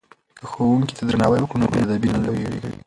که 0.37 0.43
ښوونکي 0.51 0.93
ته 0.97 1.03
درناوی 1.07 1.39
وکړو 1.41 1.59
نو 1.61 1.67
بې 1.71 1.79
ادبه 1.83 2.07
نه 2.15 2.19
لویږو. 2.25 2.69